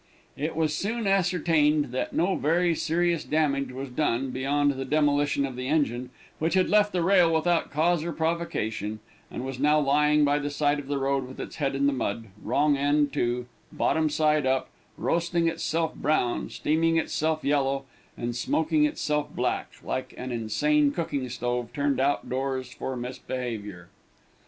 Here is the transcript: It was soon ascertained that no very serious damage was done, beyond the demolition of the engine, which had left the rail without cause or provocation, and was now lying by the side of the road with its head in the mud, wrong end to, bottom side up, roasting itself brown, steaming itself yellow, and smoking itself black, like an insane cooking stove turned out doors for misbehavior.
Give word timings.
It 0.35 0.55
was 0.55 0.73
soon 0.75 1.05
ascertained 1.05 1.91
that 1.91 2.11
no 2.11 2.33
very 2.35 2.73
serious 2.73 3.23
damage 3.23 3.71
was 3.71 3.91
done, 3.91 4.31
beyond 4.31 4.71
the 4.71 4.83
demolition 4.83 5.45
of 5.45 5.55
the 5.55 5.67
engine, 5.67 6.09
which 6.39 6.55
had 6.55 6.71
left 6.71 6.91
the 6.91 7.03
rail 7.03 7.31
without 7.31 7.69
cause 7.69 8.03
or 8.03 8.11
provocation, 8.11 8.99
and 9.29 9.45
was 9.45 9.59
now 9.59 9.79
lying 9.79 10.25
by 10.25 10.39
the 10.39 10.49
side 10.49 10.79
of 10.79 10.87
the 10.87 10.97
road 10.97 11.27
with 11.27 11.39
its 11.39 11.57
head 11.57 11.75
in 11.75 11.85
the 11.85 11.93
mud, 11.93 12.29
wrong 12.41 12.75
end 12.75 13.13
to, 13.13 13.45
bottom 13.71 14.09
side 14.09 14.47
up, 14.47 14.69
roasting 14.97 15.47
itself 15.47 15.93
brown, 15.93 16.49
steaming 16.49 16.97
itself 16.97 17.43
yellow, 17.43 17.85
and 18.17 18.35
smoking 18.35 18.85
itself 18.85 19.29
black, 19.29 19.69
like 19.83 20.15
an 20.17 20.31
insane 20.31 20.91
cooking 20.91 21.29
stove 21.29 21.71
turned 21.73 21.99
out 21.99 22.27
doors 22.27 22.73
for 22.73 22.95
misbehavior. 22.95 23.87